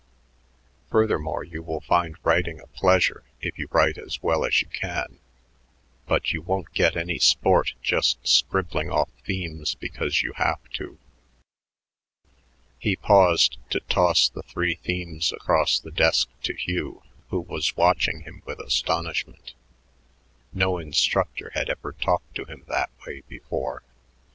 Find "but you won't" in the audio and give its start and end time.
6.07-6.73